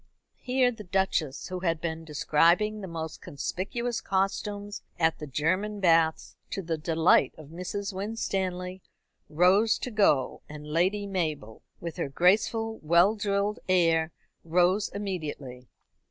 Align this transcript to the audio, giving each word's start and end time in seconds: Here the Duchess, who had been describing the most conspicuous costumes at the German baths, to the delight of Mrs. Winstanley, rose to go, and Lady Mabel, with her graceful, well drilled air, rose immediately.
Here 0.39 0.71
the 0.71 0.83
Duchess, 0.83 1.49
who 1.49 1.59
had 1.59 1.79
been 1.79 2.03
describing 2.03 2.81
the 2.81 2.87
most 2.87 3.21
conspicuous 3.21 4.01
costumes 4.01 4.81
at 4.97 5.19
the 5.19 5.27
German 5.27 5.79
baths, 5.79 6.35
to 6.49 6.63
the 6.63 6.75
delight 6.79 7.35
of 7.37 7.49
Mrs. 7.49 7.93
Winstanley, 7.93 8.81
rose 9.29 9.77
to 9.77 9.91
go, 9.91 10.41
and 10.49 10.65
Lady 10.65 11.05
Mabel, 11.05 11.61
with 11.79 11.97
her 11.97 12.09
graceful, 12.09 12.79
well 12.81 13.13
drilled 13.15 13.59
air, 13.69 14.11
rose 14.43 14.89
immediately. 14.89 15.67